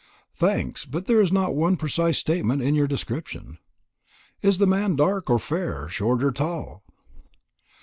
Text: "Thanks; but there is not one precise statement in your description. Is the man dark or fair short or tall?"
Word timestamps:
"Thanks; 0.33 0.83
but 0.83 1.05
there 1.05 1.21
is 1.21 1.31
not 1.31 1.53
one 1.53 1.77
precise 1.77 2.17
statement 2.17 2.63
in 2.63 2.73
your 2.73 2.87
description. 2.87 3.59
Is 4.41 4.57
the 4.57 4.65
man 4.65 4.95
dark 4.95 5.29
or 5.29 5.37
fair 5.37 5.87
short 5.89 6.23
or 6.23 6.31
tall?" 6.31 6.81